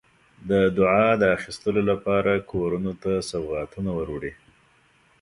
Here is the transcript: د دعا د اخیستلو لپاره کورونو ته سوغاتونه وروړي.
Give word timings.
د 0.49 0.51
دعا 0.77 1.07
د 1.21 1.23
اخیستلو 1.37 1.81
لپاره 1.91 2.31
کورونو 2.51 2.91
ته 3.03 3.11
سوغاتونه 3.31 3.89
وروړي. 3.99 4.33